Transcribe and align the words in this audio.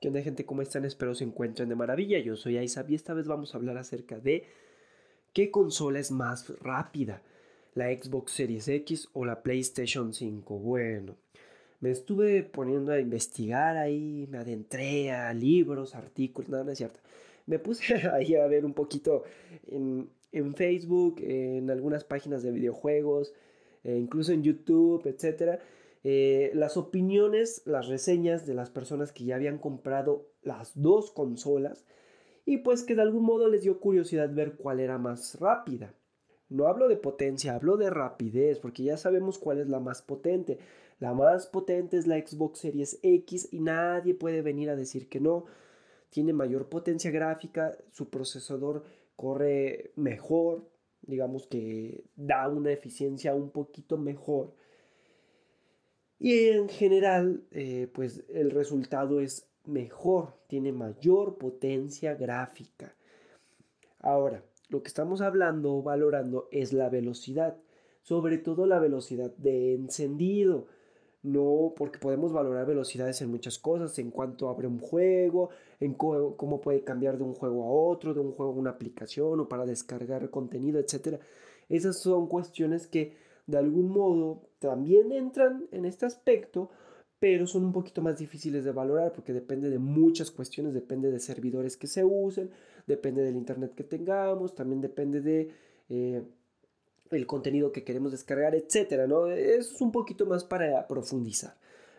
¿Qué 0.00 0.06
onda 0.06 0.22
gente? 0.22 0.46
¿Cómo 0.46 0.62
están? 0.62 0.84
Espero 0.84 1.12
se 1.16 1.24
encuentren 1.24 1.68
de 1.68 1.74
maravilla. 1.74 2.20
Yo 2.20 2.36
soy 2.36 2.56
Aizab 2.56 2.88
y 2.88 2.94
esta 2.94 3.14
vez 3.14 3.26
vamos 3.26 3.52
a 3.52 3.58
hablar 3.58 3.76
acerca 3.78 4.20
de 4.20 4.44
qué 5.32 5.50
consola 5.50 5.98
es 5.98 6.12
más 6.12 6.56
rápida, 6.60 7.20
la 7.74 7.86
Xbox 7.86 8.30
Series 8.30 8.68
X 8.68 9.08
o 9.12 9.24
la 9.24 9.42
PlayStation 9.42 10.14
5. 10.14 10.56
Bueno, 10.56 11.16
me 11.80 11.90
estuve 11.90 12.44
poniendo 12.44 12.92
a 12.92 13.00
investigar 13.00 13.76
ahí, 13.76 14.28
me 14.30 14.38
adentré 14.38 15.10
a 15.10 15.34
libros, 15.34 15.96
artículos, 15.96 16.48
nada, 16.48 16.62
no 16.62 16.70
es 16.70 16.78
cierto. 16.78 17.00
Me 17.46 17.58
puse 17.58 17.94
ahí 18.12 18.36
a 18.36 18.46
ver 18.46 18.64
un 18.64 18.74
poquito 18.74 19.24
en, 19.66 20.08
en 20.30 20.54
Facebook, 20.54 21.16
en 21.22 21.72
algunas 21.72 22.04
páginas 22.04 22.44
de 22.44 22.52
videojuegos, 22.52 23.34
eh, 23.82 23.98
incluso 23.98 24.30
en 24.30 24.44
YouTube, 24.44 25.04
etcétera 25.06 25.58
eh, 26.04 26.50
las 26.54 26.76
opiniones, 26.76 27.62
las 27.64 27.88
reseñas 27.88 28.46
de 28.46 28.54
las 28.54 28.70
personas 28.70 29.12
que 29.12 29.24
ya 29.24 29.36
habían 29.36 29.58
comprado 29.58 30.28
las 30.42 30.80
dos 30.80 31.10
consolas 31.10 31.84
y 32.44 32.58
pues 32.58 32.82
que 32.82 32.94
de 32.94 33.02
algún 33.02 33.24
modo 33.24 33.48
les 33.48 33.62
dio 33.62 33.80
curiosidad 33.80 34.32
ver 34.32 34.56
cuál 34.56 34.80
era 34.80 34.98
más 34.98 35.38
rápida. 35.40 35.94
No 36.48 36.66
hablo 36.66 36.88
de 36.88 36.96
potencia, 36.96 37.54
hablo 37.54 37.76
de 37.76 37.90
rapidez, 37.90 38.58
porque 38.58 38.82
ya 38.82 38.96
sabemos 38.96 39.38
cuál 39.38 39.58
es 39.58 39.68
la 39.68 39.80
más 39.80 40.00
potente. 40.00 40.58
La 40.98 41.12
más 41.12 41.46
potente 41.46 41.98
es 41.98 42.06
la 42.06 42.16
Xbox 42.16 42.60
Series 42.60 42.98
X 43.02 43.48
y 43.52 43.60
nadie 43.60 44.14
puede 44.14 44.40
venir 44.40 44.70
a 44.70 44.76
decir 44.76 45.08
que 45.10 45.20
no. 45.20 45.44
Tiene 46.08 46.32
mayor 46.32 46.70
potencia 46.70 47.10
gráfica, 47.10 47.76
su 47.90 48.08
procesador 48.08 48.82
corre 49.14 49.92
mejor, 49.96 50.70
digamos 51.02 51.46
que 51.46 52.04
da 52.16 52.48
una 52.48 52.70
eficiencia 52.70 53.34
un 53.34 53.50
poquito 53.50 53.98
mejor 53.98 54.54
y 56.20 56.48
en 56.48 56.68
general, 56.68 57.44
eh, 57.52 57.88
pues 57.92 58.24
el 58.28 58.50
resultado 58.50 59.20
es 59.20 59.48
mejor, 59.64 60.34
tiene 60.48 60.72
mayor 60.72 61.38
potencia 61.38 62.14
gráfica. 62.14 62.94
Ahora, 64.00 64.42
lo 64.68 64.82
que 64.82 64.88
estamos 64.88 65.20
hablando 65.20 65.74
o 65.74 65.82
valorando 65.82 66.48
es 66.50 66.72
la 66.72 66.88
velocidad, 66.88 67.56
sobre 68.02 68.38
todo 68.38 68.66
la 68.66 68.78
velocidad 68.78 69.30
de 69.36 69.74
encendido. 69.74 70.66
No, 71.22 71.74
porque 71.76 71.98
podemos 71.98 72.32
valorar 72.32 72.64
velocidades 72.64 73.20
en 73.22 73.30
muchas 73.30 73.58
cosas, 73.58 73.98
en 73.98 74.10
cuanto 74.10 74.48
abre 74.48 74.68
un 74.68 74.78
juego, 74.78 75.50
en 75.80 75.94
cómo 75.94 76.60
puede 76.60 76.84
cambiar 76.84 77.18
de 77.18 77.24
un 77.24 77.34
juego 77.34 77.64
a 77.64 77.70
otro, 77.70 78.14
de 78.14 78.20
un 78.20 78.32
juego 78.32 78.52
a 78.52 78.56
una 78.56 78.70
aplicación 78.70 79.40
o 79.40 79.48
para 79.48 79.66
descargar 79.66 80.30
contenido, 80.30 80.78
etc. 80.78 81.20
Esas 81.68 81.98
son 81.98 82.28
cuestiones 82.28 82.86
que 82.86 83.16
de 83.48 83.56
algún 83.58 83.88
modo 83.88 84.42
también 84.60 85.10
entran 85.10 85.66
en 85.72 85.86
este 85.86 86.04
aspecto, 86.06 86.70
pero 87.18 87.46
son 87.46 87.64
un 87.64 87.72
poquito 87.72 88.02
más 88.02 88.18
difíciles 88.18 88.62
de 88.62 88.72
valorar 88.72 89.12
porque 89.12 89.32
depende 89.32 89.70
de 89.70 89.78
muchas 89.78 90.30
cuestiones, 90.30 90.74
depende 90.74 91.10
de 91.10 91.18
servidores 91.18 91.76
que 91.76 91.86
se 91.86 92.04
usen, 92.04 92.50
depende 92.86 93.22
del 93.22 93.36
internet 93.36 93.74
que 93.74 93.84
tengamos, 93.84 94.54
también 94.54 94.82
depende 94.82 95.22
de 95.22 95.50
eh, 95.88 96.22
el 97.10 97.26
contenido 97.26 97.72
que 97.72 97.84
queremos 97.84 98.12
descargar, 98.12 98.54
etcétera, 98.54 99.06
¿no? 99.06 99.28
Es 99.28 99.80
un 99.80 99.92
poquito 99.92 100.26
más 100.26 100.44
para 100.44 100.86
profundizar. 100.86 101.56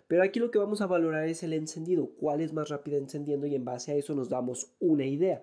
Pero 0.08 0.22
aquí 0.24 0.40
lo 0.40 0.52
que 0.52 0.60
vamos 0.60 0.82
a 0.82 0.88
valorar 0.88 1.28
es 1.28 1.42
el 1.42 1.54
encendido, 1.54 2.12
cuál 2.20 2.42
es 2.42 2.54
más 2.54 2.70
rápido 2.70 2.98
encendiendo 2.98 3.48
y 3.48 3.56
en 3.56 3.66
base 3.66 3.92
a 3.92 3.96
eso 3.96 4.14
nos 4.14 4.30
damos 4.30 4.72
una 4.80 5.06
idea. 5.06 5.42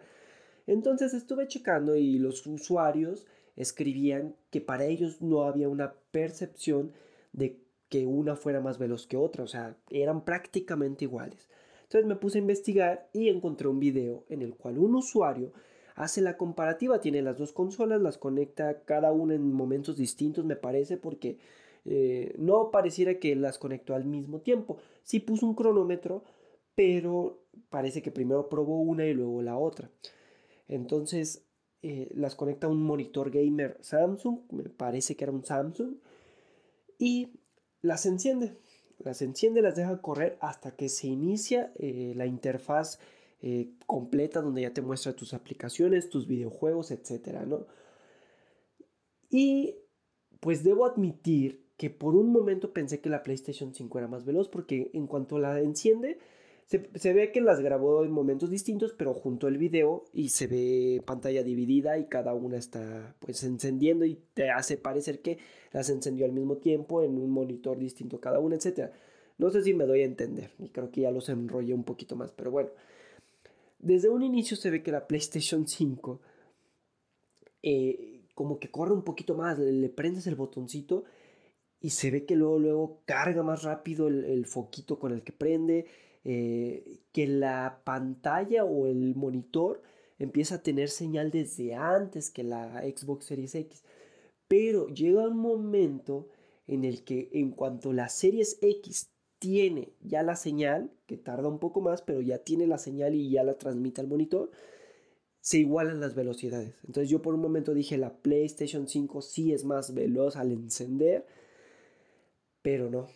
Entonces 0.69 1.15
estuve 1.15 1.49
checando 1.49 1.97
y 1.97 2.19
los 2.19 2.47
usuarios 2.47 3.27
escribían 3.57 4.37
que 4.51 4.61
para 4.61 4.85
ellos 4.85 5.21
no 5.23 5.43
había 5.43 5.69
una 5.69 5.95
percepción 6.11 6.93
de 7.33 7.59
que 7.89 8.07
una 8.07 8.37
fuera 8.37 8.61
más 8.61 8.79
veloz 8.79 9.07
que 9.07 9.17
otra, 9.17 9.45
o 9.45 9.47
sea, 9.47 9.77
eran 9.91 10.25
prácticamente 10.25 11.05
iguales. 11.05 11.49
Entonces 11.85 12.07
me 12.07 12.17
puse 12.17 12.39
a 12.39 12.41
investigar 12.41 13.09
y 13.13 13.29
encontré 13.29 13.69
un 13.69 13.79
video 13.79 14.25
en 14.29 14.43
el 14.43 14.55
cual 14.55 14.79
un 14.79 14.97
usuario 14.97 15.53
hace 15.95 16.21
la 16.21 16.37
comparativa, 16.37 17.01
tiene 17.01 17.23
las 17.23 17.39
dos 17.39 17.53
consolas, 17.53 18.03
las 18.03 18.19
conecta 18.19 18.83
cada 18.83 19.13
una 19.13 19.35
en 19.35 19.53
momentos 19.53 19.97
distintos, 19.97 20.45
me 20.45 20.57
parece, 20.57 20.97
porque 20.97 21.39
eh, 21.85 22.35
no 22.39 22.71
pareciera 22.71 23.19
que 23.19 23.35
las 23.37 23.59
conectó 23.59 23.95
al 23.95 24.05
mismo 24.05 24.41
tiempo. 24.41 24.79
Sí 25.05 25.21
puso 25.21 25.47
un 25.47 25.55
cronómetro, 25.55 26.25
pero 26.75 27.41
parece 27.71 28.03
que 28.03 28.11
primero 28.11 28.49
probó 28.49 28.81
una 28.81 29.07
y 29.07 29.15
luego 29.15 29.41
la 29.41 29.57
otra. 29.57 29.89
Entonces 30.69 31.46
eh, 31.83 32.09
las 32.15 32.35
conecta 32.35 32.67
a 32.67 32.71
un 32.71 32.83
monitor 32.83 33.31
gamer 33.31 33.79
Samsung, 33.81 34.41
me 34.51 34.65
parece 34.65 35.17
que 35.17 35.25
era 35.25 35.33
un 35.33 35.45
Samsung, 35.45 35.97
y 36.99 37.41
las 37.83 38.07
enciende. 38.07 38.57
Las 38.99 39.23
enciende, 39.23 39.63
las 39.63 39.77
deja 39.77 40.01
correr 40.01 40.39
hasta 40.41 40.75
que 40.75 40.89
se 40.89 41.07
inicia 41.07 41.73
eh, 41.77 42.15
la 42.17 42.27
interfaz 42.27 42.99
eh, 43.43 43.75
completa 43.87 44.41
donde 44.41 44.63
ya 44.63 44.73
te 44.73 44.81
muestra 44.81 45.15
tus 45.15 45.35
aplicaciones, 45.35 46.09
tus 46.09 46.27
videojuegos, 46.27 46.91
etcétera, 46.91 47.45
¿no? 47.45 47.67
Y 49.29 49.77
pues 50.41 50.65
debo 50.65 50.87
admitir 50.87 51.67
que 51.77 51.91
por 51.91 52.17
un 52.17 52.33
momento 52.33 52.73
pensé 52.73 53.01
que 53.01 53.11
la 53.11 53.23
PlayStation 53.23 53.75
5 53.75 53.99
era 53.99 54.09
más 54.09 54.25
veloz 54.25 54.49
porque 54.49 54.91
en 54.95 55.07
cuanto 55.07 55.39
la 55.39 55.61
enciende, 55.61 56.19
se, 56.67 57.13
ve 57.13 57.31
que 57.31 57.41
las 57.41 57.61
grabó 57.61 58.05
en 58.05 58.11
momentos 58.11 58.51
distintos, 58.51 58.93
pero 58.93 59.15
junto 59.15 59.47
al 59.47 59.57
video 59.57 60.05
y 60.13 60.31
se 60.31 60.49
ve 60.49 61.01
pantalla 61.07 61.45
dividida 61.45 61.97
y 61.97 62.07
cada 62.07 62.35
una 62.35 62.57
está 62.57 63.15
pues 63.21 63.45
encendiendo 63.45 64.05
y 64.05 64.19
te 64.35 64.51
hace 64.51 64.77
parecer 64.77 65.23
que 65.23 65.39
las 65.73 65.91
encendió 65.91 66.27
al 66.27 66.33
mismo 66.33 66.57
tiempo 66.57 67.05
en 67.05 67.19
un 67.19 67.31
monitor 67.31 67.79
distinto 67.79 68.21
cada 68.21 68.41
una, 68.41 68.57
etc. 68.57 68.91
No 69.39 69.51
sé 69.51 69.63
si 69.63 69.75
me 69.75 69.87
doy 69.87 70.01
a 70.01 70.07
entender 70.07 70.51
y 70.59 70.71
creo 70.71 70.91
que 70.91 71.03
ya 71.03 71.13
los 71.13 71.29
enrollé 71.29 71.73
un 71.73 71.85
poquito 71.85 72.17
más, 72.17 72.33
pero 72.33 72.51
bueno. 72.51 72.71
Desde 73.79 74.09
un 74.09 74.25
inicio 74.25 74.57
se 74.57 74.71
ve 74.71 74.83
que 74.83 74.91
la 74.91 75.07
PlayStation 75.07 75.69
5 75.69 76.21
eh, 77.63 78.23
como 78.35 78.59
que 78.59 78.71
corre 78.73 78.93
un 78.93 79.05
poquito 79.05 79.37
más, 79.37 79.59
le, 79.59 79.89
prendes 79.89 80.27
el 80.27 80.35
botoncito 80.35 81.05
y 81.81 81.91
se 81.91 82.11
ve 82.11 82.25
que 82.25 82.35
luego, 82.35 82.59
luego 82.59 83.03
carga 83.05 83.45
más 83.45 83.63
rápido 83.63 84.09
el, 84.09 84.25
el 84.25 84.47
foquito 84.47 84.99
con 84.99 85.13
el 85.13 85.23
que 85.23 85.33
prende 85.33 85.87
eh, 86.29 86.99
que 87.13 87.29
la 87.29 87.83
pantalla 87.85 88.65
o 88.65 88.89
el 88.89 89.15
monitor 89.15 89.81
empieza 90.19 90.57
a 90.57 90.63
tener 90.63 90.89
señal 90.89 91.31
desde 91.31 91.77
antes 91.77 92.33
que 92.33 92.43
la 92.43 92.83
Xbox 92.83 93.27
Series 93.27 93.55
X. 93.55 93.85
Pero 94.49 94.89
llega 94.89 95.29
un 95.29 95.37
momento 95.37 96.29
en 96.67 96.85
el 96.85 97.05
que 97.05 97.31
en 97.33 97.53
cuanto 97.53 97.93
la 97.93 98.09
Series 98.09 98.59
X 98.61 99.13
tiene 99.39 99.93
ya 100.01 100.25
la 100.25 100.35
señal, 100.35 100.91
que 101.07 101.17
tarda 101.17 101.47
un 101.47 101.61
poco 101.61 101.81
más, 101.81 102.03
pero 102.03 102.21
ya 102.21 102.39
tiene 102.39 102.67
la 102.67 102.79
señal 102.79 103.15
y 103.15 103.31
ya 103.31 103.45
la 103.45 103.57
transmite 103.57 104.01
al 104.01 104.09
monitor, 104.09 104.51
se 105.41 105.59
igualan 105.59 106.01
las 106.01 106.17
velocidades. 106.17 106.75
Entonces 106.85 107.09
yo 107.09 107.23
por 107.23 107.35
un 107.35 107.41
momento 107.41 107.73
dije, 107.73 107.99
la 107.99 108.17
PlayStation 108.17 108.89
5 108.89 109.23
sí 109.23 109.53
es 109.53 109.65
más 109.65 109.95
veloz 109.95 110.35
al 110.35 110.51
encender, 110.51 111.25
pero 112.63 112.91
no 112.91 113.07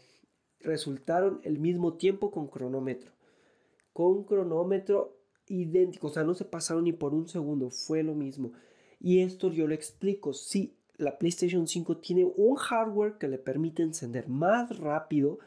resultaron 0.61 1.41
el 1.45 1.59
mismo 1.59 1.95
tiempo 1.95 2.31
con 2.31 2.49
cronómetro. 2.49 3.13
Con 3.93 4.25
cronómetro 4.25 5.17
idéntico, 5.47 6.09
o 6.09 6.11
sea, 6.11 6.25
no 6.25 6.35
se 6.35 6.45
pasaron 6.45 6.85
ni 6.85 6.93
por 6.93 7.15
un 7.15 7.29
segundo, 7.29 7.71
fue 7.71 8.03
lo 8.03 8.15
mismo. 8.15 8.53
Y 9.01 9.21
esto 9.21 9.51
yo 9.51 9.67
lo 9.67 9.75
explico, 9.75 10.33
sí, 10.33 10.77
la 10.97 11.19
PlayStation 11.19 11.67
5 11.67 11.97
tiene 11.99 12.31
un 12.37 12.57
hardware 12.57 13.15
que 13.19 13.29
le 13.29 13.39
permite 13.39 13.83
encender 13.83 14.29
más 14.29 14.79
rápido 14.79 15.39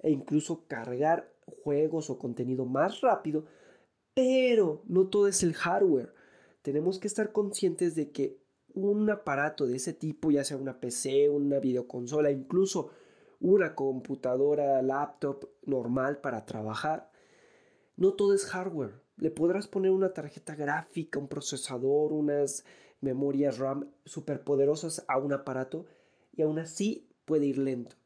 e 0.00 0.10
incluso 0.10 0.64
cargar 0.66 1.32
juegos 1.62 2.10
o 2.10 2.18
contenido 2.18 2.66
más 2.66 3.00
rápido, 3.00 3.44
pero 4.14 4.82
no 4.86 5.06
todo 5.06 5.28
es 5.28 5.42
el 5.42 5.54
hardware. 5.54 6.12
Tenemos 6.62 6.98
que 6.98 7.06
estar 7.06 7.32
conscientes 7.32 7.94
de 7.94 8.10
que 8.10 8.38
un 8.74 9.08
aparato 9.08 9.66
de 9.66 9.76
ese 9.76 9.92
tipo, 9.92 10.30
ya 10.30 10.44
sea 10.44 10.56
una 10.56 10.80
PC, 10.80 11.28
una 11.28 11.58
videoconsola, 11.58 12.30
incluso 12.30 12.90
una 13.40 13.74
computadora, 13.74 14.82
laptop 14.82 15.48
normal 15.64 16.20
para 16.20 16.44
trabajar. 16.44 17.10
No 17.96 18.14
todo 18.14 18.34
es 18.34 18.46
hardware. 18.46 19.00
Le 19.16 19.30
podrás 19.30 19.66
poner 19.68 19.90
una 19.90 20.12
tarjeta 20.12 20.54
gráfica, 20.54 21.18
un 21.18 21.28
procesador, 21.28 22.12
unas 22.12 22.64
memorias 23.00 23.58
RAM 23.58 23.90
superpoderosas 24.04 25.04
a 25.08 25.18
un 25.18 25.32
aparato 25.32 25.86
y 26.32 26.42
aún 26.42 26.58
así 26.58 27.08
puede 27.24 27.46
ir 27.46 27.58
lento. 27.58 27.96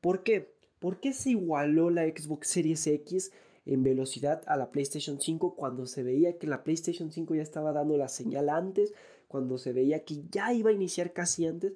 ¿Por 0.00 0.22
qué? 0.22 0.54
¿Por 0.78 1.00
qué 1.00 1.12
se 1.12 1.30
igualó 1.30 1.90
la 1.90 2.04
Xbox 2.04 2.48
Series 2.48 2.86
X 2.86 3.32
en 3.66 3.82
velocidad 3.82 4.42
a 4.46 4.56
la 4.56 4.70
PlayStation 4.70 5.20
5 5.20 5.54
cuando 5.54 5.86
se 5.86 6.02
veía 6.02 6.38
que 6.38 6.46
la 6.46 6.64
PlayStation 6.64 7.12
5 7.12 7.34
ya 7.34 7.42
estaba 7.42 7.72
dando 7.72 7.96
la 7.96 8.08
señal 8.08 8.48
antes, 8.48 8.94
cuando 9.28 9.58
se 9.58 9.72
veía 9.72 10.04
que 10.04 10.22
ya 10.30 10.52
iba 10.52 10.70
a 10.70 10.72
iniciar 10.72 11.12
casi 11.12 11.46
antes? 11.46 11.74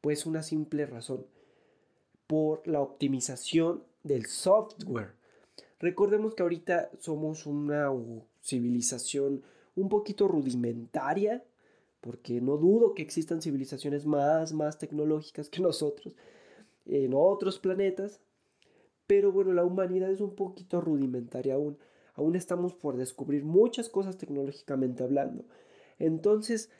Pues 0.00 0.26
una 0.26 0.42
simple 0.42 0.86
razón 0.86 1.26
por 2.26 2.66
la 2.66 2.80
optimización 2.80 3.82
del 4.02 4.26
software. 4.26 5.12
Recordemos 5.78 6.34
que 6.34 6.42
ahorita 6.42 6.90
somos 6.98 7.46
una 7.46 7.90
civilización 8.42 9.42
un 9.74 9.88
poquito 9.88 10.26
rudimentaria, 10.26 11.44
porque 12.00 12.40
no 12.40 12.56
dudo 12.56 12.94
que 12.94 13.02
existan 13.02 13.42
civilizaciones 13.42 14.06
más, 14.06 14.52
más 14.52 14.78
tecnológicas 14.78 15.48
que 15.48 15.60
nosotros 15.62 16.16
en 16.86 17.12
otros 17.14 17.58
planetas, 17.58 18.20
pero 19.06 19.32
bueno, 19.32 19.52
la 19.52 19.64
humanidad 19.64 20.10
es 20.10 20.20
un 20.20 20.34
poquito 20.34 20.80
rudimentaria 20.80 21.54
aún. 21.54 21.78
aún 22.14 22.36
estamos 22.36 22.74
por 22.74 22.96
descubrir 22.96 23.44
muchas 23.44 23.88
cosas 23.88 24.16
tecnológicamente 24.16 25.02
hablando. 25.02 25.44
Entonces, 25.98 26.70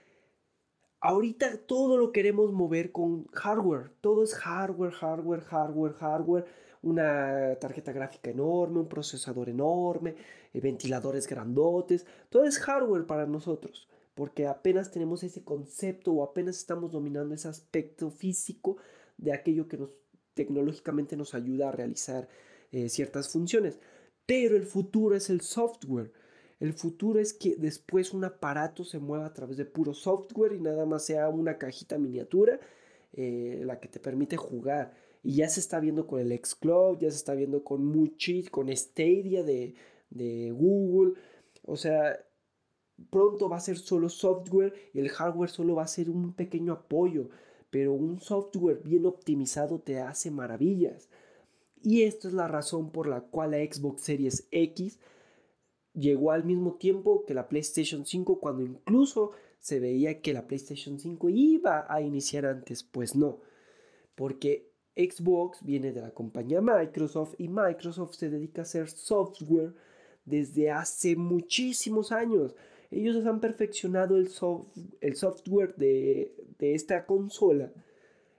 ahorita 1.01 1.59
todo 1.67 1.97
lo 1.97 2.13
queremos 2.13 2.53
mover 2.53 2.93
con 2.93 3.27
hardware, 3.29 3.91
todo 4.01 4.23
es 4.23 4.35
hardware, 4.35 4.93
hardware, 4.93 5.43
hardware, 5.43 5.95
hardware, 5.95 6.47
una 6.83 7.57
tarjeta 7.61 7.93
gráfica 7.93 8.31
enorme, 8.31 8.81
un 8.81 8.89
procesador 8.89 9.49
enorme, 9.49 10.15
eh, 10.53 10.61
ventiladores 10.61 11.27
grandotes, 11.27 12.07
todo 12.31 12.45
es 12.45 12.59
hardware 12.59 13.07
para 13.07 13.27
nosotros 13.27 13.89
porque 14.15 14.47
apenas 14.47 14.91
tenemos 14.91 15.23
ese 15.23 15.45
concepto 15.45 16.11
o 16.11 16.25
apenas 16.25 16.57
estamos 16.57 16.91
dominando 16.91 17.35
ese 17.35 17.49
aspecto 17.49 18.11
físico 18.11 18.79
de 19.19 19.35
aquello 19.35 19.69
que 19.69 19.77
nos 19.77 19.91
tecnológicamente 20.37 21.17
nos 21.17 21.35
ayuda 21.35 21.69
a 21.69 21.73
realizar 21.73 22.29
eh, 22.71 22.89
ciertas 22.89 23.29
funciones. 23.29 23.79
Pero 24.27 24.57
el 24.57 24.65
futuro 24.65 25.17
es 25.17 25.31
el 25.31 25.41
software. 25.41 26.13
El 26.59 26.73
futuro 26.73 27.21
es 27.21 27.35
que 27.35 27.57
después 27.57 28.15
un 28.15 28.25
aparato 28.25 28.85
se 28.85 28.99
mueva 28.99 29.27
a 29.27 29.35
través 29.35 29.57
de 29.57 29.67
puro 29.67 29.93
software 29.93 30.55
y 30.55 30.61
nada 30.61 30.87
más 30.87 31.05
sea 31.05 31.29
una 31.29 31.59
cajita 31.59 31.99
miniatura 31.99 32.59
eh, 33.13 33.63
la 33.65 33.81
que 33.81 33.89
te 33.89 34.01
permite 34.01 34.37
jugar. 34.37 34.95
Y 35.23 35.37
ya 35.37 35.49
se 35.49 35.61
está 35.61 35.81
viendo 35.81 36.07
con 36.07 36.21
el 36.21 36.33
Xcloud, 36.33 36.99
ya 36.99 37.11
se 37.11 37.17
está 37.17 37.35
viendo 37.35 37.65
con 37.65 37.85
Muchit, 37.85 38.51
con 38.51 38.75
Stadia 38.75 39.43
de, 39.43 39.75
de 40.11 40.51
Google. 40.53 41.15
O 41.65 41.77
sea, 41.77 42.19
pronto 43.11 43.49
va 43.49 43.57
a 43.57 43.61
ser 43.61 43.79
solo 43.79 44.09
software 44.09 44.75
y 44.95 45.01
el 45.01 45.09
hardware 45.09 45.51
solo 45.51 45.75
va 45.75 45.83
a 45.83 45.89
ser 45.89 46.11
un 46.11 46.33
pequeño 46.33 46.73
apoyo, 46.73 47.29
pero 47.71 47.93
un 47.93 48.21
software 48.21 48.81
bien 48.85 49.07
optimizado 49.07 49.81
te 49.81 50.01
hace 50.01 50.31
maravillas. 50.31 51.09
Y 51.83 52.03
esta 52.03 52.29
es 52.29 52.35
la 52.35 52.49
razón 52.49 52.91
por 52.91 53.07
la 53.07 53.21
cual 53.21 53.53
la 53.53 53.59
Xbox 53.59 54.03
Series 54.03 54.49
X 54.51 54.99
llegó 55.97 56.31
al 56.31 56.45
mismo 56.45 56.75
tiempo 56.75 57.25
que 57.25 57.35
la 57.35 57.49
PlayStation 57.49 58.05
5 58.05 58.39
cuando 58.39 58.63
incluso 58.63 59.33
se 59.59 59.81
veía 59.81 60.21
que 60.21 60.33
la 60.33 60.47
PlayStation 60.47 61.01
5 61.01 61.29
iba 61.31 61.87
a 61.89 62.01
iniciar 62.01 62.47
antes, 62.47 62.83
pues 62.85 63.17
no, 63.17 63.41
porque 64.15 64.71
Xbox 64.95 65.65
viene 65.65 65.93
de 65.93 66.03
la 66.03 66.13
compañía 66.13 66.61
Microsoft 66.61 67.35
y 67.39 67.49
Microsoft 67.49 68.15
se 68.15 68.31
dedica 68.31 68.63
a 68.63 68.65
hacer 68.65 68.89
software 68.89 69.75
desde 70.25 70.71
hace 70.71 71.17
muchísimos 71.17 72.13
años. 72.13 72.55
Ellos 72.91 73.25
han 73.27 73.41
perfeccionado 73.41 74.17
el, 74.17 74.31
el 75.01 75.17
software 75.17 75.75
de, 75.77 76.35
de 76.59 76.75
esta 76.75 77.05
consola 77.05 77.73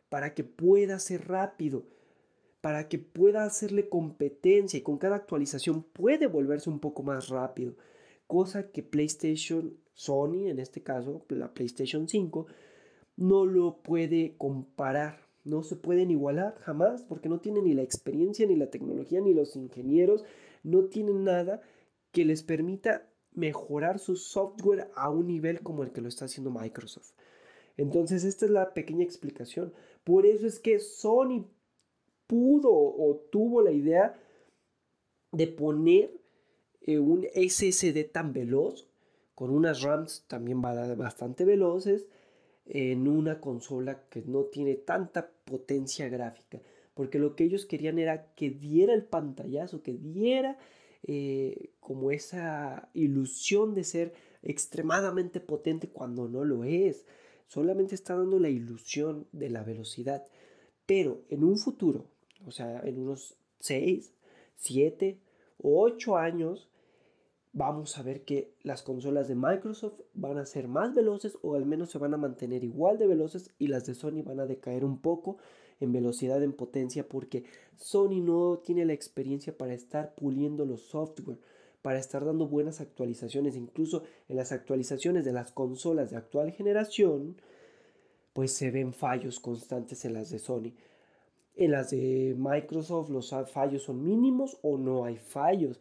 para 0.09 0.33
que 0.33 0.43
pueda 0.43 0.99
ser 0.99 1.27
rápido, 1.27 1.83
para 2.67 2.89
que 2.89 2.99
pueda 2.99 3.45
hacerle 3.45 3.87
competencia 3.87 4.77
y 4.77 4.81
con 4.81 4.97
cada 4.97 5.15
actualización 5.15 5.83
puede 5.83 6.27
volverse 6.27 6.69
un 6.69 6.81
poco 6.81 7.01
más 7.01 7.29
rápido, 7.29 7.75
cosa 8.27 8.73
que 8.73 8.83
PlayStation, 8.83 9.77
Sony 9.93 10.49
en 10.49 10.59
este 10.59 10.83
caso, 10.83 11.23
la 11.29 11.53
PlayStation 11.53 12.09
5, 12.09 12.45
no 13.15 13.45
lo 13.45 13.77
puede 13.77 14.35
comparar, 14.37 15.21
no 15.45 15.63
se 15.63 15.77
pueden 15.77 16.11
igualar 16.11 16.57
jamás 16.59 17.03
porque 17.03 17.29
no 17.29 17.39
tienen 17.39 17.63
ni 17.63 17.73
la 17.73 17.83
experiencia, 17.83 18.45
ni 18.45 18.57
la 18.57 18.69
tecnología, 18.69 19.21
ni 19.21 19.33
los 19.33 19.55
ingenieros, 19.55 20.25
no 20.63 20.87
tienen 20.87 21.23
nada 21.23 21.61
que 22.11 22.25
les 22.25 22.43
permita 22.43 23.07
mejorar 23.31 23.97
su 23.97 24.17
software 24.17 24.91
a 24.93 25.09
un 25.09 25.27
nivel 25.27 25.61
como 25.61 25.83
el 25.83 25.93
que 25.93 26.01
lo 26.01 26.09
está 26.09 26.25
haciendo 26.25 26.51
Microsoft. 26.51 27.13
Entonces, 27.77 28.25
esta 28.25 28.45
es 28.45 28.51
la 28.51 28.73
pequeña 28.73 29.05
explicación. 29.05 29.71
Por 30.03 30.25
eso 30.25 30.45
es 30.47 30.59
que 30.59 30.79
Sony 30.81 31.45
pudo 32.27 32.71
o 32.71 33.15
tuvo 33.31 33.61
la 33.61 33.71
idea 33.71 34.19
de 35.31 35.47
poner 35.47 36.11
eh, 36.81 36.99
un 36.99 37.25
SSD 37.33 38.11
tan 38.11 38.33
veloz, 38.33 38.87
con 39.35 39.51
unas 39.51 39.81
RAMs 39.81 40.25
también 40.27 40.61
bastante 40.61 41.45
veloces, 41.45 42.07
en 42.65 43.07
una 43.07 43.39
consola 43.39 44.03
que 44.09 44.21
no 44.23 44.45
tiene 44.45 44.75
tanta 44.75 45.29
potencia 45.45 46.09
gráfica. 46.09 46.61
Porque 46.93 47.19
lo 47.19 47.35
que 47.35 47.43
ellos 47.43 47.65
querían 47.65 47.99
era 47.99 48.33
que 48.33 48.49
diera 48.49 48.93
el 48.93 49.03
pantallazo, 49.03 49.83
que 49.83 49.93
diera 49.93 50.57
eh, 51.03 51.71
como 51.79 52.11
esa 52.11 52.89
ilusión 52.93 53.75
de 53.75 53.83
ser 53.83 54.13
extremadamente 54.41 55.39
potente 55.39 55.89
cuando 55.89 56.27
no 56.27 56.43
lo 56.43 56.63
es. 56.63 57.05
Solamente 57.45 57.95
está 57.95 58.15
dando 58.15 58.39
la 58.39 58.49
ilusión 58.49 59.27
de 59.31 59.49
la 59.49 59.63
velocidad. 59.63 60.25
Pero 60.85 61.21
en 61.29 61.43
un 61.43 61.57
futuro, 61.57 62.09
o 62.47 62.51
sea, 62.51 62.81
en 62.81 62.99
unos 62.99 63.37
6, 63.59 64.13
7 64.55 65.19
o 65.59 65.81
8 65.81 66.17
años, 66.17 66.69
vamos 67.53 67.97
a 67.97 68.03
ver 68.03 68.23
que 68.23 68.53
las 68.61 68.83
consolas 68.83 69.27
de 69.27 69.35
Microsoft 69.35 69.99
van 70.13 70.37
a 70.37 70.45
ser 70.45 70.67
más 70.67 70.93
veloces 70.93 71.37
o 71.41 71.55
al 71.55 71.65
menos 71.65 71.89
se 71.89 71.97
van 71.97 72.13
a 72.13 72.17
mantener 72.17 72.63
igual 72.63 72.97
de 72.97 73.07
veloces 73.07 73.51
y 73.57 73.67
las 73.67 73.85
de 73.85 73.95
Sony 73.95 74.21
van 74.23 74.39
a 74.39 74.45
decaer 74.45 74.85
un 74.85 74.99
poco 74.99 75.37
en 75.79 75.91
velocidad, 75.91 76.41
en 76.43 76.53
potencia, 76.53 77.07
porque 77.07 77.45
Sony 77.75 78.21
no 78.21 78.59
tiene 78.59 78.85
la 78.85 78.93
experiencia 78.93 79.57
para 79.57 79.73
estar 79.73 80.15
puliendo 80.15 80.65
los 80.65 80.81
software, 80.81 81.39
para 81.81 81.99
estar 81.99 82.25
dando 82.25 82.47
buenas 82.47 82.81
actualizaciones, 82.81 83.55
incluso 83.55 84.03
en 84.27 84.37
las 84.37 84.51
actualizaciones 84.51 85.25
de 85.25 85.33
las 85.33 85.51
consolas 85.51 86.09
de 86.09 86.17
actual 86.17 86.51
generación, 86.51 87.37
pues 88.33 88.51
se 88.53 88.71
ven 88.71 88.93
fallos 88.93 89.39
constantes 89.39 90.05
en 90.05 90.13
las 90.13 90.29
de 90.29 90.39
Sony. 90.39 90.73
En 91.57 91.71
las 91.71 91.89
de 91.89 92.35
Microsoft 92.37 93.09
los 93.09 93.33
fallos 93.51 93.83
son 93.83 94.03
mínimos 94.03 94.57
o 94.61 94.77
no 94.77 95.05
hay 95.05 95.17
fallos. 95.17 95.79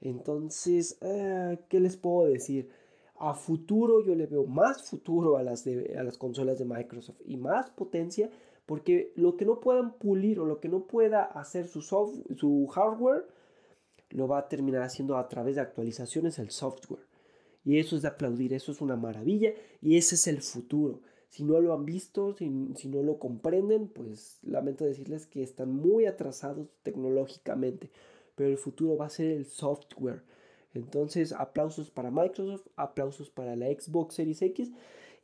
Entonces, 0.00 0.98
ah, 1.02 1.56
¿qué 1.68 1.80
les 1.80 1.96
puedo 1.96 2.28
decir? 2.28 2.68
A 3.16 3.32
futuro 3.34 4.04
yo 4.04 4.14
le 4.14 4.26
veo 4.26 4.44
más 4.44 4.82
futuro 4.82 5.38
a 5.38 5.42
las, 5.42 5.64
de, 5.64 5.96
a 5.98 6.02
las 6.02 6.18
consolas 6.18 6.58
de 6.58 6.66
Microsoft 6.66 7.20
y 7.24 7.38
más 7.38 7.70
potencia 7.70 8.28
porque 8.66 9.12
lo 9.16 9.36
que 9.36 9.44
no 9.44 9.60
puedan 9.60 9.94
pulir 9.98 10.40
o 10.40 10.46
lo 10.46 10.60
que 10.60 10.68
no 10.68 10.86
pueda 10.86 11.24
hacer 11.24 11.68
su, 11.68 11.80
su 11.80 12.66
hardware, 12.66 13.26
lo 14.10 14.28
va 14.28 14.38
a 14.38 14.48
terminar 14.48 14.82
haciendo 14.82 15.16
a 15.16 15.28
través 15.28 15.56
de 15.56 15.62
actualizaciones 15.62 16.38
el 16.38 16.50
software. 16.50 17.06
Y 17.64 17.78
eso 17.78 17.96
es 17.96 18.02
de 18.02 18.08
aplaudir, 18.08 18.52
eso 18.52 18.72
es 18.72 18.80
una 18.80 18.96
maravilla 18.96 19.52
y 19.80 19.96
ese 19.96 20.14
es 20.16 20.26
el 20.26 20.42
futuro. 20.42 21.00
Si 21.34 21.42
no 21.42 21.60
lo 21.60 21.74
han 21.74 21.84
visto, 21.84 22.32
si, 22.32 22.48
si 22.76 22.86
no 22.86 23.02
lo 23.02 23.18
comprenden, 23.18 23.88
pues 23.88 24.38
lamento 24.44 24.84
decirles 24.84 25.26
que 25.26 25.42
están 25.42 25.74
muy 25.74 26.06
atrasados 26.06 26.68
tecnológicamente. 26.84 27.90
Pero 28.36 28.50
el 28.50 28.56
futuro 28.56 28.96
va 28.96 29.06
a 29.06 29.10
ser 29.10 29.32
el 29.32 29.44
software. 29.44 30.22
Entonces, 30.74 31.32
aplausos 31.32 31.90
para 31.90 32.12
Microsoft, 32.12 32.68
aplausos 32.76 33.30
para 33.30 33.56
la 33.56 33.66
Xbox 33.66 34.14
Series 34.14 34.42
X. 34.42 34.70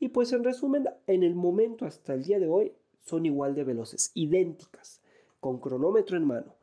Y 0.01 0.09
pues 0.09 0.33
en 0.33 0.43
resumen, 0.43 0.89
en 1.07 1.23
el 1.23 1.37
momento 1.37 1.87
hasta 1.87 2.15
el 2.15 2.25
día 2.25 2.41
de 2.41 2.49
hoy, 2.49 2.73
son 2.99 3.25
igual 3.25 3.55
de 3.55 3.63
veloces, 3.63 4.11
idénticas, 4.15 5.03
con 5.39 5.61
cronómetro 5.61 6.17
en 6.17 6.25
mano. 6.25 6.57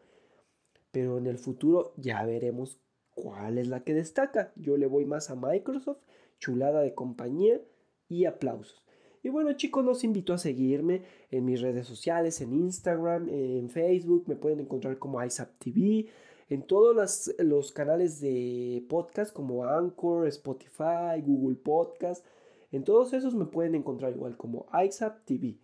Pero 0.91 1.19
en 1.19 1.25
el 1.25 1.37
futuro 1.37 1.93
ya 1.95 2.25
veremos 2.25 2.81
cuál 3.15 3.59
es 3.59 3.69
la 3.69 3.85
que 3.85 3.93
destaca. 3.93 4.51
Yo 4.57 4.75
le 4.75 4.87
voy 4.87 5.05
más 5.05 5.29
a 5.29 5.37
Microsoft, 5.37 6.01
chulada 6.37 6.81
de 6.81 6.93
compañía 6.93 7.61
y 8.09 8.25
aplausos. 8.25 8.83
Y 9.27 9.29
bueno 9.29 9.51
chicos, 9.51 9.83
los 9.83 10.05
invito 10.05 10.33
a 10.33 10.37
seguirme 10.37 11.01
en 11.31 11.43
mis 11.43 11.59
redes 11.59 11.85
sociales, 11.85 12.39
en 12.39 12.53
Instagram, 12.53 13.27
en 13.27 13.69
Facebook, 13.69 14.23
me 14.25 14.37
pueden 14.37 14.61
encontrar 14.61 14.97
como 14.99 15.21
ISAP 15.21 15.49
TV, 15.59 16.07
en 16.49 16.61
todos 16.61 17.29
los 17.39 17.71
canales 17.73 18.21
de 18.21 18.85
podcast 18.87 19.33
como 19.33 19.65
Anchor, 19.65 20.29
Spotify, 20.29 21.21
Google 21.21 21.57
Podcast, 21.57 22.23
en 22.71 22.85
todos 22.85 23.11
esos 23.11 23.35
me 23.35 23.43
pueden 23.43 23.75
encontrar 23.75 24.13
igual 24.13 24.37
como 24.37 24.65
ISAP 24.71 25.25
TV. 25.25 25.57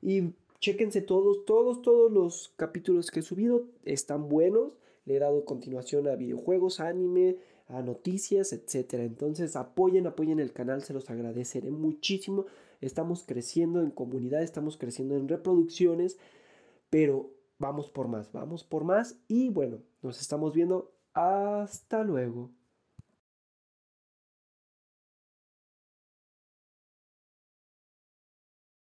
Y 0.00 0.34
chéquense 0.60 1.02
todos, 1.02 1.44
todos, 1.44 1.82
todos 1.82 2.12
los 2.12 2.54
capítulos 2.54 3.10
que 3.10 3.18
he 3.18 3.22
subido. 3.24 3.64
Están 3.84 4.28
buenos. 4.28 4.74
Le 5.04 5.16
he 5.16 5.18
dado 5.18 5.44
continuación 5.44 6.06
a 6.06 6.14
videojuegos, 6.14 6.78
anime, 6.78 7.38
a 7.72 7.82
noticias, 7.82 8.52
etc. 8.52 8.94
Entonces 8.94 9.56
apoyen, 9.56 10.06
apoyen 10.06 10.40
el 10.40 10.52
canal, 10.52 10.82
se 10.82 10.92
los 10.92 11.10
agradeceré 11.10 11.70
muchísimo. 11.70 12.46
Estamos 12.80 13.24
creciendo 13.26 13.82
en 13.82 13.90
comunidad, 13.90 14.42
estamos 14.42 14.76
creciendo 14.76 15.16
en 15.16 15.28
reproducciones, 15.28 16.18
pero 16.88 17.30
vamos 17.58 17.90
por 17.90 18.08
más, 18.08 18.32
vamos 18.32 18.64
por 18.64 18.84
más 18.84 19.16
y 19.28 19.48
bueno, 19.50 19.78
nos 20.02 20.20
estamos 20.20 20.54
viendo. 20.54 20.92
Hasta 21.12 22.04
luego. 22.04 22.50